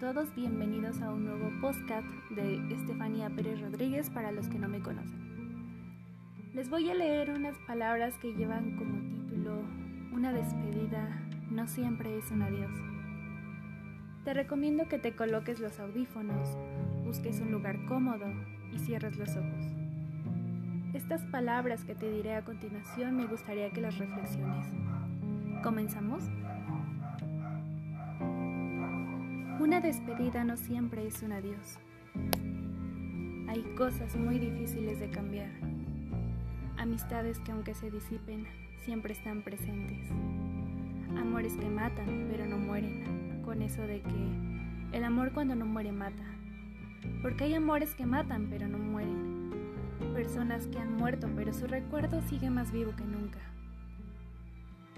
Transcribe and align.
todos 0.00 0.34
bienvenidos 0.34 1.00
a 1.02 1.10
un 1.10 1.24
nuevo 1.24 1.50
podcast 1.60 2.06
de 2.30 2.56
Estefanía 2.74 3.30
Pérez 3.30 3.60
Rodríguez 3.60 4.10
para 4.10 4.32
los 4.32 4.48
que 4.48 4.58
no 4.58 4.68
me 4.68 4.80
conocen. 4.80 5.20
Les 6.52 6.68
voy 6.68 6.90
a 6.90 6.94
leer 6.94 7.30
unas 7.30 7.56
palabras 7.60 8.18
que 8.18 8.32
llevan 8.34 8.76
como 8.76 9.00
título 9.08 9.62
Una 10.12 10.32
despedida 10.32 11.22
no 11.48 11.68
siempre 11.68 12.18
es 12.18 12.28
un 12.32 12.42
adiós. 12.42 12.72
Te 14.24 14.34
recomiendo 14.34 14.88
que 14.88 14.98
te 14.98 15.14
coloques 15.14 15.60
los 15.60 15.78
audífonos, 15.78 16.48
busques 17.04 17.40
un 17.40 17.52
lugar 17.52 17.84
cómodo 17.86 18.26
y 18.72 18.80
cierres 18.80 19.16
los 19.16 19.30
ojos. 19.36 19.64
Estas 20.92 21.22
palabras 21.26 21.84
que 21.84 21.94
te 21.94 22.10
diré 22.10 22.34
a 22.34 22.44
continuación 22.44 23.16
me 23.16 23.26
gustaría 23.26 23.70
que 23.70 23.80
las 23.80 23.96
reflexiones. 23.98 24.66
¿Comenzamos? 25.62 26.24
Una 29.64 29.80
despedida 29.80 30.44
no 30.44 30.58
siempre 30.58 31.06
es 31.06 31.22
un 31.22 31.32
adiós. 31.32 31.78
Hay 33.48 33.62
cosas 33.78 34.14
muy 34.14 34.38
difíciles 34.38 35.00
de 35.00 35.08
cambiar. 35.08 35.48
Amistades 36.76 37.38
que 37.38 37.52
aunque 37.52 37.72
se 37.72 37.90
disipen, 37.90 38.46
siempre 38.84 39.14
están 39.14 39.40
presentes. 39.40 40.10
Amores 41.18 41.56
que 41.56 41.70
matan, 41.70 42.26
pero 42.30 42.44
no 42.44 42.58
mueren. 42.58 43.40
Con 43.42 43.62
eso 43.62 43.80
de 43.80 44.02
que 44.02 44.98
el 44.98 45.02
amor 45.02 45.32
cuando 45.32 45.54
no 45.54 45.64
muere 45.64 45.92
mata. 45.92 46.24
Porque 47.22 47.44
hay 47.44 47.54
amores 47.54 47.94
que 47.94 48.04
matan, 48.04 48.48
pero 48.50 48.68
no 48.68 48.76
mueren. 48.76 49.50
Personas 50.12 50.66
que 50.66 50.78
han 50.78 50.94
muerto, 50.94 51.26
pero 51.34 51.54
su 51.54 51.66
recuerdo 51.66 52.20
sigue 52.28 52.50
más 52.50 52.70
vivo 52.70 52.92
que 52.94 53.04
nunca. 53.04 53.40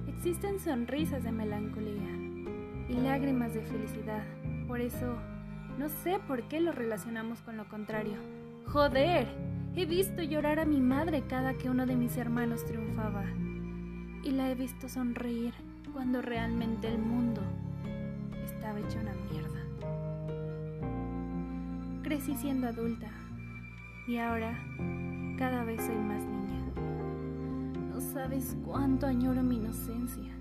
Existen 0.09 0.59
sonrisas 0.59 1.23
de 1.23 1.31
melancolía 1.31 2.11
y 2.89 2.95
lágrimas 2.95 3.55
de 3.55 3.63
felicidad 3.63 4.25
por 4.67 4.81
eso, 4.81 5.17
no 5.79 5.89
sé 5.89 6.19
por 6.27 6.43
qué 6.49 6.61
lo 6.61 6.73
relacionamos 6.73 7.41
con 7.43 7.57
lo 7.57 7.69
contrario. 7.69 8.17
Joder, 8.67 9.27
he 9.75 9.87
visto 9.87 10.23
llorar 10.23 10.59
a 10.59 10.65
mi 10.65 10.81
madre 10.81 11.23
cada 11.29 11.55
que 11.55 11.71
uno 11.71 11.87
de 11.87 11.97
mis 11.97 12.17
hermanos 12.17 12.65
triunfaba. 12.65 13.25
Y 14.23 14.33
la 14.33 14.51
he 14.51 14.55
visto 14.55 14.89
sonreír 14.89 15.55
cuando 15.93 16.21
realmente 16.21 16.89
el 16.89 16.99
mundo 16.99 17.43
estaba 18.45 18.81
hecho 18.81 18.99
una 18.99 19.15
mierda. 19.31 19.61
Crecí 22.03 22.37
siendo 22.37 22.67
adulta 22.67 23.09
y 24.09 24.19
ahora 24.19 24.59
cada 25.39 25.65
vez 25.65 25.85
soy 25.85 25.97
más 25.97 26.23
niña. 26.25 26.61
No 27.95 28.01
sabes 28.01 28.57
cuánto 28.65 29.07
añoro 29.07 29.43
mi 29.43 29.57
inocencia 29.57 30.37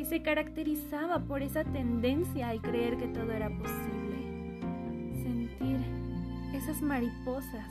que 0.00 0.06
se 0.06 0.22
caracterizaba 0.22 1.18
por 1.18 1.42
esa 1.42 1.62
tendencia 1.62 2.48
al 2.48 2.62
creer 2.62 2.96
que 2.96 3.06
todo 3.08 3.32
era 3.32 3.50
posible. 3.50 4.58
Sentir 5.12 5.76
esas 6.54 6.80
mariposas 6.80 7.66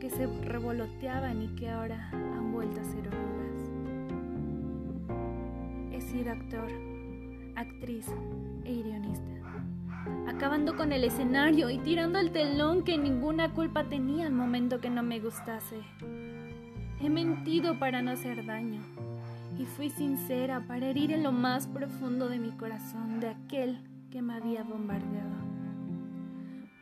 que 0.00 0.10
se 0.10 0.26
revoloteaban 0.26 1.42
y 1.44 1.54
que 1.54 1.70
ahora 1.70 2.10
han 2.10 2.52
vuelto 2.52 2.80
a 2.80 2.84
ser 2.84 3.06
orugas. 3.06 3.70
He 5.92 6.00
sido 6.00 6.32
actor, 6.32 6.68
actriz 7.54 8.08
e 8.64 8.72
irionista, 8.72 9.34
acabando 10.26 10.74
con 10.76 10.90
el 10.90 11.04
escenario 11.04 11.70
y 11.70 11.78
tirando 11.78 12.18
el 12.18 12.32
telón 12.32 12.82
que 12.82 12.98
ninguna 12.98 13.54
culpa 13.54 13.84
tenía 13.84 14.26
al 14.26 14.32
momento 14.32 14.80
que 14.80 14.90
no 14.90 15.04
me 15.04 15.20
gustase. 15.20 15.76
He 17.00 17.08
mentido 17.08 17.78
para 17.78 18.02
no 18.02 18.10
hacer 18.10 18.44
daño 18.44 18.80
y 19.58 19.66
fui 19.66 19.90
sincera 19.90 20.66
para 20.66 20.86
herir 20.86 21.12
en 21.12 21.22
lo 21.22 21.32
más 21.32 21.66
profundo 21.66 22.28
de 22.28 22.38
mi 22.38 22.50
corazón 22.52 23.20
de 23.20 23.28
aquel 23.28 23.78
que 24.10 24.20
me 24.20 24.34
había 24.34 24.64
bombardeado. 24.64 25.44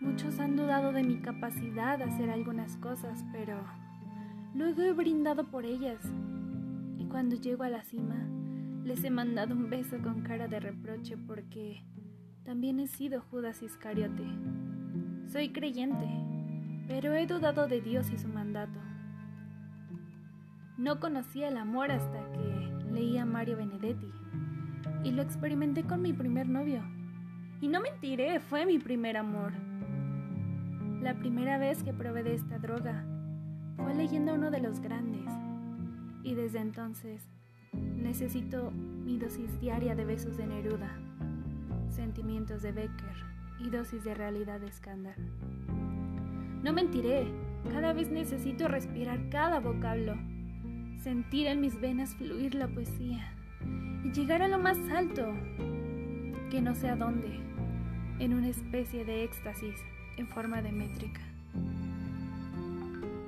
Muchos 0.00 0.40
han 0.40 0.56
dudado 0.56 0.92
de 0.92 1.02
mi 1.02 1.20
capacidad 1.20 1.98
de 1.98 2.04
hacer 2.04 2.30
algunas 2.30 2.76
cosas, 2.78 3.24
pero 3.32 3.62
luego 4.54 4.82
he 4.82 4.92
brindado 4.92 5.44
por 5.44 5.64
ellas. 5.64 6.00
Y 6.98 7.04
cuando 7.06 7.36
llego 7.36 7.62
a 7.62 7.68
la 7.68 7.82
cima, 7.84 8.16
les 8.84 9.04
he 9.04 9.10
mandado 9.10 9.54
un 9.54 9.70
beso 9.70 9.98
con 10.02 10.22
cara 10.22 10.48
de 10.48 10.60
reproche 10.60 11.16
porque 11.16 11.84
también 12.44 12.80
he 12.80 12.88
sido 12.88 13.20
Judas 13.20 13.62
Iscariote. 13.62 14.24
Soy 15.28 15.50
creyente, 15.50 16.08
pero 16.88 17.14
he 17.14 17.26
dudado 17.26 17.68
de 17.68 17.80
Dios 17.80 18.10
y 18.10 18.18
su 18.18 18.28
mandato. 18.28 18.80
No 20.78 21.00
conocía 21.00 21.48
el 21.48 21.58
amor 21.58 21.90
hasta 21.90 22.32
que 22.32 22.90
leí 22.90 23.18
a 23.18 23.26
Mario 23.26 23.58
Benedetti 23.58 24.10
y 25.04 25.10
lo 25.10 25.22
experimenté 25.22 25.84
con 25.84 26.00
mi 26.00 26.12
primer 26.12 26.48
novio. 26.48 26.82
Y 27.60 27.68
no 27.68 27.80
mentiré, 27.80 28.40
fue 28.40 28.66
mi 28.66 28.78
primer 28.78 29.16
amor. 29.16 29.52
La 31.00 31.14
primera 31.14 31.58
vez 31.58 31.82
que 31.82 31.92
probé 31.92 32.22
de 32.22 32.34
esta 32.34 32.58
droga 32.58 33.04
fue 33.76 33.94
leyendo 33.94 34.34
uno 34.34 34.50
de 34.50 34.60
los 34.60 34.80
grandes. 34.80 35.30
Y 36.22 36.34
desde 36.34 36.60
entonces 36.60 37.28
necesito 37.72 38.70
mi 38.70 39.18
dosis 39.18 39.60
diaria 39.60 39.94
de 39.94 40.04
besos 40.04 40.36
de 40.36 40.46
Neruda, 40.46 40.98
sentimientos 41.88 42.62
de 42.62 42.72
Becker 42.72 43.16
y 43.60 43.70
dosis 43.70 44.04
de 44.04 44.14
realidad 44.14 44.60
de 44.60 44.72
Skandar. 44.72 45.16
No 46.62 46.72
mentiré, 46.72 47.26
cada 47.70 47.92
vez 47.92 48.10
necesito 48.10 48.68
respirar 48.68 49.28
cada 49.28 49.60
vocablo 49.60 50.14
sentir 51.02 51.48
en 51.48 51.60
mis 51.60 51.80
venas 51.80 52.14
fluir 52.14 52.54
la 52.54 52.68
poesía 52.68 53.34
y 54.04 54.12
llegar 54.12 54.40
a 54.40 54.46
lo 54.46 54.58
más 54.58 54.78
alto, 54.94 55.34
que 56.48 56.60
no 56.60 56.76
sé 56.76 56.88
a 56.88 56.96
dónde, 56.96 57.40
en 58.20 58.34
una 58.34 58.48
especie 58.48 59.04
de 59.04 59.24
éxtasis 59.24 59.74
en 60.16 60.28
forma 60.28 60.62
de 60.62 60.70
métrica. 60.70 61.20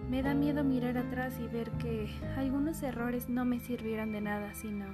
Me 0.08 0.22
da 0.22 0.34
miedo 0.34 0.62
mirar 0.62 0.96
atrás 0.96 1.34
y 1.40 1.48
ver 1.48 1.68
que 1.72 2.08
algunos 2.36 2.80
errores 2.84 3.28
no 3.28 3.44
me 3.44 3.58
sirvieron 3.58 4.12
de 4.12 4.20
nada, 4.20 4.54
sino 4.54 4.86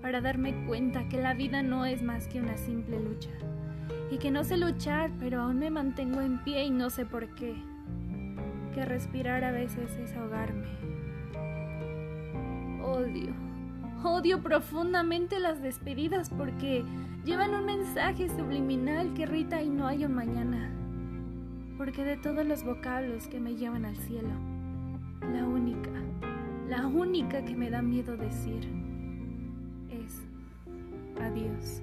para 0.00 0.20
darme 0.20 0.54
cuenta 0.66 1.08
que 1.08 1.20
la 1.20 1.34
vida 1.34 1.64
no 1.64 1.84
es 1.84 2.02
más 2.02 2.28
que 2.28 2.40
una 2.40 2.56
simple 2.56 3.00
lucha 3.00 3.30
y 4.12 4.18
que 4.18 4.30
no 4.30 4.44
sé 4.44 4.56
luchar, 4.56 5.10
pero 5.18 5.40
aún 5.40 5.58
me 5.58 5.70
mantengo 5.70 6.20
en 6.20 6.38
pie 6.44 6.64
y 6.64 6.70
no 6.70 6.90
sé 6.90 7.04
por 7.04 7.34
qué. 7.34 7.56
Que 8.72 8.84
respirar 8.84 9.42
a 9.42 9.50
veces 9.50 9.90
es 9.96 10.14
ahogarme 10.14 10.87
odio. 12.92 13.34
Odio 14.04 14.40
profundamente 14.42 15.40
las 15.40 15.60
despedidas 15.60 16.30
porque 16.30 16.84
llevan 17.24 17.54
un 17.54 17.66
mensaje 17.66 18.28
subliminal 18.28 19.12
que 19.14 19.22
irrita 19.22 19.62
y 19.62 19.68
no 19.68 19.86
hay 19.86 20.04
un 20.04 20.14
mañana. 20.14 20.70
Porque 21.76 22.04
de 22.04 22.16
todos 22.16 22.46
los 22.46 22.64
vocablos 22.64 23.26
que 23.28 23.40
me 23.40 23.56
llevan 23.56 23.84
al 23.84 23.96
cielo, 23.96 24.30
la 25.32 25.44
única, 25.44 25.90
la 26.68 26.86
única 26.86 27.44
que 27.44 27.54
me 27.54 27.70
da 27.70 27.82
miedo 27.82 28.16
decir 28.16 28.68
es 29.90 30.22
adiós. 31.20 31.82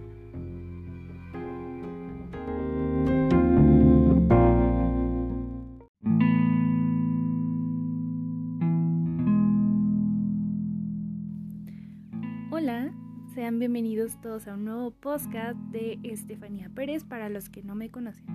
Hola, 12.58 12.94
sean 13.34 13.60
bienvenidos 13.60 14.22
todos 14.22 14.48
a 14.48 14.54
un 14.54 14.64
nuevo 14.64 14.90
podcast 14.90 15.58
de 15.74 16.00
Estefanía 16.04 16.70
Pérez 16.70 17.04
para 17.04 17.28
los 17.28 17.50
que 17.50 17.62
no 17.64 17.76
me 17.76 17.92
conocen. 17.92 18.26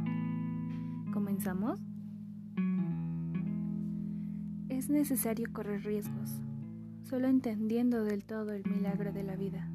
¿Comenzamos? 1.11 1.81
Es 4.69 4.91
necesario 4.91 5.51
correr 5.55 5.85
riesgos, 5.85 6.33
solo 7.03 7.29
entendiendo 7.29 8.05
del 8.05 8.27
todo 8.27 8.53
el 8.53 8.63
milagro 8.67 9.11
de 9.11 9.23
la 9.23 9.37
vida, 9.37 9.71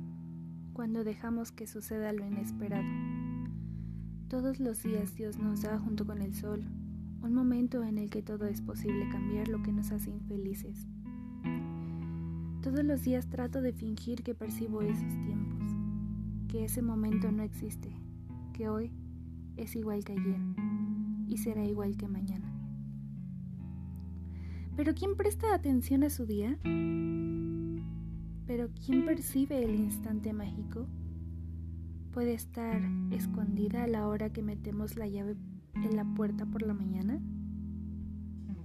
cuando 0.74 1.04
dejamos 1.04 1.52
que 1.52 1.66
suceda 1.66 2.14
lo 2.14 2.24
inesperado. 2.24 2.86
Todos 4.28 4.60
los 4.60 4.84
días 4.84 5.16
Dios 5.16 5.40
nos 5.40 5.64
da 5.64 5.80
junto 5.80 6.06
con 6.06 6.22
el 6.22 6.36
sol 6.36 6.64
un 7.24 7.34
momento 7.34 7.84
en 7.84 7.98
el 7.98 8.12
que 8.12 8.22
todo 8.22 8.46
es 8.46 8.62
posible 8.62 9.10
cambiar 9.10 9.48
lo 9.48 9.64
que 9.64 9.74
nos 9.74 9.92
hace 9.92 10.12
infelices 10.12 10.86
todos 12.66 12.84
los 12.84 13.04
días 13.04 13.30
trato 13.30 13.62
de 13.62 13.74
fingir 13.74 14.24
que 14.24 14.34
percibo 14.34 14.82
esos 14.82 15.14
tiempos, 15.24 15.62
que 16.48 16.66
ese 16.66 16.82
momento 16.82 17.32
no 17.32 17.44
existe, 17.44 17.96
que 18.54 18.70
hoy 18.70 18.92
es 19.56 19.76
igual 19.76 20.04
que 20.04 20.14
ayer 20.14 20.40
y 21.28 21.38
será 21.38 21.64
igual 21.64 21.96
que 21.96 22.08
mañana. 22.08 22.52
Pero 24.76 24.96
¿quién 24.96 25.16
presta 25.16 25.54
atención 25.54 26.04
a 26.04 26.10
su 26.10 26.26
día? 26.26 26.58
¿Pero 28.48 28.72
quién 28.84 29.06
percibe 29.06 29.64
el 29.64 29.76
instante 29.76 30.34
mágico? 30.34 30.88
¿Puede 32.14 32.34
estar 32.34 32.82
escondida 33.12 33.84
a 33.84 33.88
la 33.88 34.08
hora 34.08 34.34
que 34.34 34.42
metemos 34.42 34.96
la 34.96 35.08
llave 35.08 35.36
en 35.76 35.96
la 35.96 36.04
puerta 36.16 36.48
por 36.48 36.64
la 36.64 36.74
mañana? 36.74 37.22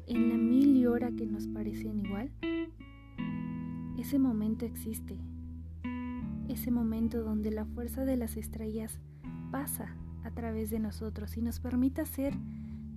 ¿En 0.07 0.31
la 0.31 0.39
mil 0.39 0.75
y 0.75 0.87
hora 0.87 1.13
que 1.13 1.27
nos 1.27 1.47
parecen 1.49 2.01
igual? 2.01 2.33
Ese 3.99 4.19
momento 4.19 4.65
existe. 4.65 5.19
Ese 6.49 6.71
momento 6.71 7.23
donde 7.23 7.51
la 7.51 7.65
fuerza 7.65 8.05
de 8.05 8.17
las 8.17 8.37
estrellas 8.37 8.99
pasa 9.51 9.97
a 10.25 10.31
través 10.31 10.71
de 10.71 10.79
nosotros 10.79 11.37
y 11.37 11.43
nos 11.43 11.61
permita 11.61 12.03
hacer 12.03 12.35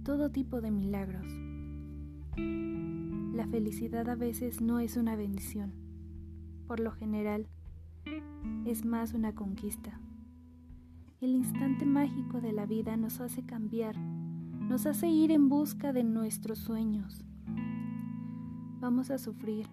todo 0.03 0.31
tipo 0.31 0.61
de 0.61 0.71
milagros. 0.71 1.25
La 2.37 3.47
felicidad 3.47 4.09
a 4.09 4.15
veces 4.15 4.61
no 4.61 4.79
es 4.79 4.97
una 4.97 5.15
bendición. 5.15 5.73
Por 6.67 6.79
lo 6.79 6.91
general, 6.91 7.47
es 8.65 8.85
más 8.85 9.13
una 9.13 9.33
conquista. 9.33 9.99
El 11.21 11.31
instante 11.31 11.85
mágico 11.85 12.41
de 12.41 12.51
la 12.51 12.65
vida 12.65 12.97
nos 12.97 13.21
hace 13.21 13.45
cambiar, 13.45 13.97
nos 13.97 14.85
hace 14.85 15.07
ir 15.07 15.31
en 15.31 15.49
busca 15.49 15.93
de 15.93 16.03
nuestros 16.03 16.59
sueños. 16.59 17.23
Vamos 18.79 19.09
a 19.09 19.17
sufrir, 19.17 19.67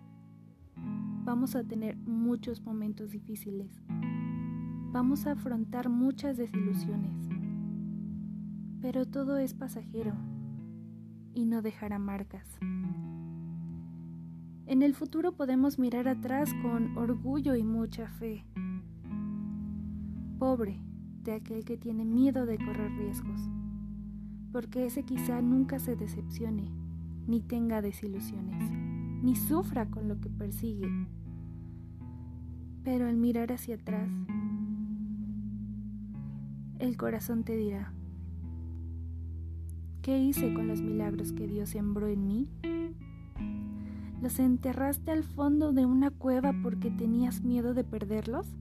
vamos 1.30 1.54
a 1.54 1.62
tener 1.62 1.96
muchos 1.96 2.60
momentos 2.60 3.12
difíciles, 3.12 3.70
vamos 4.90 5.28
a 5.28 5.32
afrontar 5.32 5.88
muchas 5.88 6.36
desilusiones, 6.36 7.28
pero 8.80 9.06
todo 9.06 9.38
es 9.38 9.54
pasajero 9.54 10.12
y 11.32 11.44
no 11.44 11.62
dejará 11.62 12.00
marcas. 12.00 12.58
En 14.66 14.82
el 14.82 14.92
futuro 14.92 15.30
podemos 15.30 15.78
mirar 15.78 16.08
atrás 16.08 16.52
con 16.62 16.98
orgullo 16.98 17.54
y 17.54 17.62
mucha 17.62 18.08
fe. 18.08 18.44
Pobre 20.40 20.80
de 21.22 21.34
aquel 21.34 21.64
que 21.64 21.76
tiene 21.76 22.04
miedo 22.04 22.44
de 22.44 22.58
correr 22.58 22.90
riesgos, 22.96 23.40
porque 24.50 24.84
ese 24.84 25.04
quizá 25.04 25.40
nunca 25.40 25.78
se 25.78 25.94
decepcione, 25.94 26.72
ni 27.28 27.40
tenga 27.40 27.82
desilusiones, 27.82 28.68
ni 29.22 29.36
sufra 29.36 29.88
con 29.90 30.08
lo 30.08 30.18
que 30.20 30.28
persigue. 30.28 30.90
Pero 32.92 33.06
al 33.06 33.16
mirar 33.16 33.52
hacia 33.52 33.76
atrás, 33.76 34.10
el 36.80 36.96
corazón 36.96 37.44
te 37.44 37.56
dirá, 37.56 37.92
¿qué 40.02 40.18
hice 40.18 40.52
con 40.54 40.66
los 40.66 40.82
milagros 40.82 41.32
que 41.32 41.46
Dios 41.46 41.68
sembró 41.68 42.08
en 42.08 42.26
mí? 42.26 42.48
¿Los 44.20 44.40
enterraste 44.40 45.12
al 45.12 45.22
fondo 45.22 45.72
de 45.72 45.86
una 45.86 46.10
cueva 46.10 46.52
porque 46.64 46.90
tenías 46.90 47.42
miedo 47.42 47.74
de 47.74 47.84
perderlos? 47.84 48.56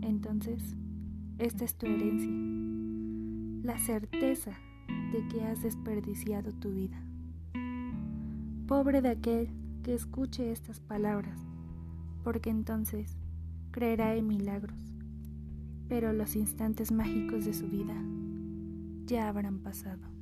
Entonces, 0.00 0.78
esta 1.36 1.66
es 1.66 1.76
tu 1.76 1.84
herencia, 1.84 2.32
la 3.64 3.78
certeza 3.78 4.52
de 5.12 5.28
que 5.28 5.44
has 5.44 5.62
desperdiciado 5.62 6.52
tu 6.52 6.72
vida. 6.72 7.04
Pobre 8.66 9.02
de 9.02 9.10
aquel 9.10 9.50
que 9.82 9.92
escuche 9.92 10.52
estas 10.52 10.80
palabras, 10.80 11.38
porque 12.24 12.50
entonces 12.50 13.16
creerá 13.70 14.16
en 14.16 14.26
milagros, 14.26 14.78
pero 15.88 16.12
los 16.12 16.34
instantes 16.34 16.90
mágicos 16.90 17.44
de 17.44 17.52
su 17.52 17.68
vida 17.68 17.94
ya 19.04 19.28
habrán 19.28 19.58
pasado. 19.60 20.13